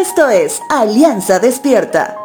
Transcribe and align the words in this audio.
Esto 0.00 0.30
es 0.30 0.62
Alianza 0.70 1.40
Despierta. 1.40 2.16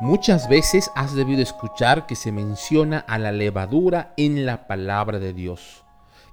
Muchas 0.00 0.48
veces 0.48 0.90
has 0.96 1.14
debido 1.14 1.42
escuchar 1.42 2.06
que 2.06 2.16
se 2.16 2.32
menciona 2.32 2.98
a 2.98 3.18
la 3.20 3.30
levadura 3.30 4.14
en 4.16 4.44
la 4.44 4.66
palabra 4.66 5.20
de 5.20 5.32
Dios 5.32 5.84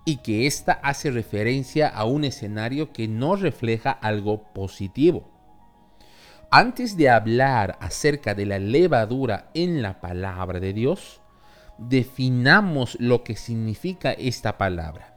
y 0.06 0.24
que 0.24 0.48
ésta 0.48 0.80
hace 0.82 1.12
referencia 1.12 1.88
a 1.88 2.06
un 2.06 2.24
escenario 2.24 2.92
que 2.92 3.08
no 3.08 3.36
refleja 3.36 3.92
algo 3.92 4.42
positivo. 4.54 5.30
Antes 6.50 6.98
de 6.98 7.12
hablar 7.12 7.78
acerca 7.80 8.34
de 8.34 8.48
la 8.48 8.58
levadura 8.58 9.52
en 9.54 9.84
la 9.84 10.02
palabra 10.02 10.60
de 10.60 10.74
Dios, 10.74 11.22
definamos 11.78 12.98
lo 13.00 13.24
que 13.24 13.36
significa 13.36 14.14
esta 14.14 14.58
palabra. 14.58 15.13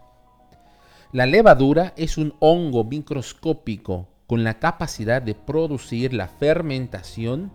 La 1.16 1.24
levadura 1.24 1.94
es 1.96 2.18
un 2.18 2.34
hongo 2.40 2.84
microscópico 2.84 4.06
con 4.26 4.44
la 4.44 4.58
capacidad 4.58 5.22
de 5.22 5.34
producir 5.34 6.12
la 6.12 6.28
fermentación 6.28 7.50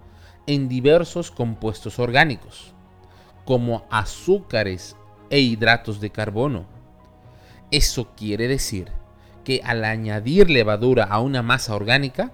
en 0.48 0.68
diversos 0.68 1.30
compuestos 1.30 2.00
orgánicos, 2.00 2.74
como 3.46 3.86
azúcares 3.92 4.96
e 5.30 5.42
hidratos 5.42 6.02
de 6.02 6.10
carbono. 6.10 6.66
Eso 7.70 8.16
quiere 8.18 8.48
decir 8.48 8.92
que 9.44 9.62
al 9.64 9.86
añadir 9.86 10.50
levadura 10.50 11.04
a 11.04 11.20
una 11.20 11.44
masa 11.44 11.76
orgánica, 11.76 12.32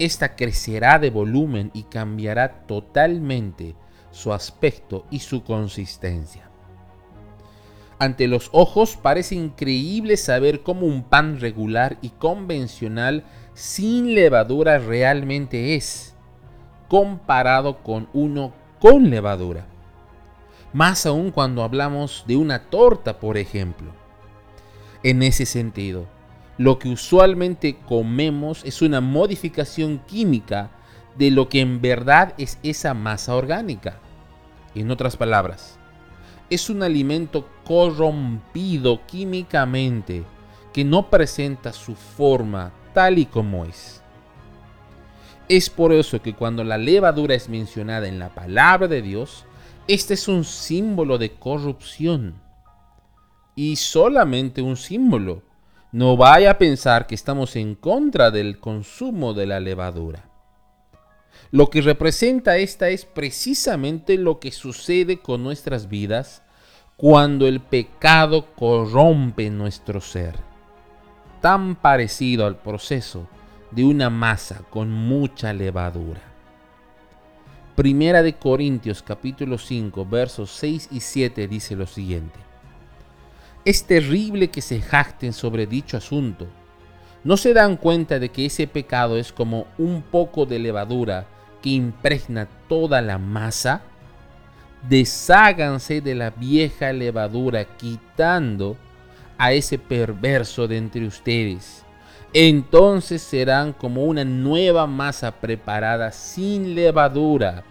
esta 0.00 0.34
crecerá 0.34 0.98
de 0.98 1.10
volumen 1.10 1.70
y 1.72 1.84
cambiará 1.84 2.66
totalmente 2.66 3.76
su 4.10 4.32
aspecto 4.32 5.06
y 5.08 5.20
su 5.20 5.44
consistencia. 5.44 6.47
Ante 7.98 8.28
los 8.28 8.48
ojos 8.52 8.96
parece 8.96 9.34
increíble 9.34 10.16
saber 10.16 10.62
cómo 10.62 10.86
un 10.86 11.02
pan 11.02 11.40
regular 11.40 11.98
y 12.00 12.10
convencional 12.10 13.24
sin 13.54 14.14
levadura 14.14 14.78
realmente 14.78 15.74
es, 15.74 16.14
comparado 16.88 17.78
con 17.82 18.08
uno 18.12 18.52
con 18.78 19.10
levadura. 19.10 19.66
Más 20.72 21.06
aún 21.06 21.32
cuando 21.32 21.64
hablamos 21.64 22.24
de 22.28 22.36
una 22.36 22.70
torta, 22.70 23.18
por 23.18 23.36
ejemplo. 23.36 23.92
En 25.02 25.22
ese 25.22 25.44
sentido, 25.44 26.06
lo 26.56 26.78
que 26.78 26.88
usualmente 26.88 27.78
comemos 27.88 28.64
es 28.64 28.82
una 28.82 29.00
modificación 29.00 29.98
química 30.06 30.70
de 31.16 31.32
lo 31.32 31.48
que 31.48 31.60
en 31.60 31.80
verdad 31.80 32.34
es 32.38 32.58
esa 32.62 32.94
masa 32.94 33.34
orgánica. 33.34 33.98
En 34.74 34.90
otras 34.90 35.16
palabras, 35.16 35.77
es 36.50 36.70
un 36.70 36.82
alimento 36.82 37.48
corrompido 37.64 39.00
químicamente 39.06 40.24
que 40.72 40.84
no 40.84 41.10
presenta 41.10 41.72
su 41.72 41.94
forma 41.94 42.72
tal 42.94 43.18
y 43.18 43.26
como 43.26 43.64
es. 43.64 44.02
Es 45.48 45.70
por 45.70 45.92
eso 45.92 46.20
que 46.20 46.34
cuando 46.34 46.62
la 46.62 46.76
levadura 46.76 47.34
es 47.34 47.48
mencionada 47.48 48.06
en 48.06 48.18
la 48.18 48.34
palabra 48.34 48.86
de 48.86 49.00
Dios, 49.00 49.44
este 49.86 50.14
es 50.14 50.28
un 50.28 50.44
símbolo 50.44 51.16
de 51.16 51.32
corrupción. 51.32 52.34
Y 53.56 53.76
solamente 53.76 54.60
un 54.60 54.76
símbolo. 54.76 55.42
No 55.90 56.18
vaya 56.18 56.52
a 56.52 56.58
pensar 56.58 57.06
que 57.06 57.14
estamos 57.14 57.56
en 57.56 57.74
contra 57.74 58.30
del 58.30 58.60
consumo 58.60 59.32
de 59.32 59.46
la 59.46 59.58
levadura. 59.58 60.28
Lo 61.50 61.70
que 61.70 61.80
representa 61.80 62.58
esta 62.58 62.90
es 62.90 63.06
precisamente 63.06 64.18
lo 64.18 64.38
que 64.38 64.52
sucede 64.52 65.20
con 65.20 65.42
nuestras 65.42 65.88
vidas 65.88 66.42
cuando 66.98 67.46
el 67.46 67.60
pecado 67.60 68.54
corrompe 68.54 69.48
nuestro 69.48 70.02
ser. 70.02 70.34
Tan 71.40 71.76
parecido 71.76 72.44
al 72.44 72.58
proceso 72.58 73.26
de 73.70 73.84
una 73.84 74.10
masa 74.10 74.62
con 74.68 74.90
mucha 74.90 75.54
levadura. 75.54 76.20
Primera 77.74 78.22
de 78.22 78.34
Corintios 78.34 79.02
capítulo 79.02 79.56
5 79.56 80.04
versos 80.04 80.50
6 80.50 80.88
y 80.90 81.00
7 81.00 81.48
dice 81.48 81.76
lo 81.76 81.86
siguiente. 81.86 82.38
Es 83.64 83.84
terrible 83.84 84.50
que 84.50 84.60
se 84.60 84.82
jacten 84.82 85.32
sobre 85.32 85.66
dicho 85.66 85.96
asunto. 85.96 86.46
¿No 87.24 87.38
se 87.38 87.54
dan 87.54 87.76
cuenta 87.76 88.18
de 88.18 88.28
que 88.28 88.44
ese 88.44 88.66
pecado 88.66 89.16
es 89.16 89.32
como 89.32 89.66
un 89.78 90.02
poco 90.02 90.44
de 90.44 90.58
levadura 90.58 91.26
que 91.62 91.70
impregna 91.70 92.46
toda 92.68 93.02
la 93.02 93.18
masa? 93.18 93.82
Desháganse 94.88 96.00
de 96.00 96.14
la 96.14 96.30
vieja 96.30 96.92
levadura 96.92 97.64
quitando 97.64 98.76
a 99.36 99.52
ese 99.52 99.78
perverso 99.78 100.68
de 100.68 100.76
entre 100.76 101.06
ustedes 101.06 101.84
entonces 102.32 103.22
serán 103.22 103.72
como 103.72 104.04
una 104.04 104.24
nueva 104.24 104.86
masa 104.86 105.32
preparada 105.32 106.12
sin 106.12 106.74
levadura, 106.74 107.64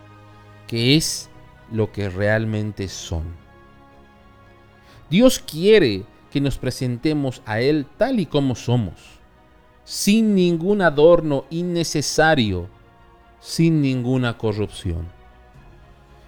que 0.66 0.96
es 0.96 1.30
lo 1.72 1.92
que 1.92 2.10
realmente 2.10 2.88
son. 2.88 3.24
Dios 5.10 5.40
quiere 5.40 6.04
que 6.32 6.42
nos 6.42 6.58
presentemos 6.58 7.42
a 7.46 7.62
Él 7.62 7.86
tal 7.98 8.20
y 8.20 8.26
como 8.26 8.56
somos, 8.56 9.20
sin 9.84 10.34
ningún 10.34 10.82
adorno 10.82 11.46
innecesario, 11.50 12.68
sin 13.48 13.82
ninguna 13.82 14.38
corrupción. 14.38 15.08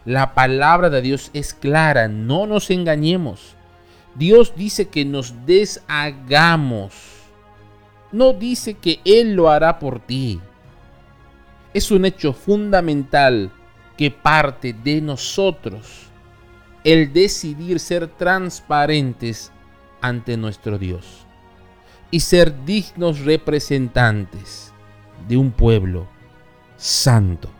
La 0.06 0.34
palabra 0.34 0.90
de 0.90 1.02
Dios 1.02 1.31
es 1.34 1.53
clara, 1.53 2.07
no 2.07 2.47
nos 2.47 2.69
engañemos. 2.69 3.56
Dios 4.16 4.53
dice 4.56 4.88
que 4.88 5.03
nos 5.06 5.46
deshagamos 5.46 7.19
no 8.12 8.34
dice 8.34 8.74
que 8.75 9.00
Él 9.06 9.35
lo 9.35 9.50
hará 9.50 9.80
por 9.80 10.00
ti. 10.00 10.40
Es 11.74 11.91
un 11.91 12.06
hecho 12.06 12.34
fundamental 12.34 13.51
que 13.97 14.09
parte 14.09 14.74
de 14.74 15.01
nosotros 15.01 16.07
el 16.84 17.13
decidir 17.13 17.80
ser 17.80 18.07
transparentes 18.07 19.51
ante 20.01 20.38
nuestro 20.38 20.80
Dios 20.80 21.28
y 22.09 22.22
ser 22.22 22.66
dignos 22.66 23.19
representantes 23.19 24.74
de 25.28 25.38
un 25.38 25.51
pueblo 25.51 26.07
santo. 26.80 27.59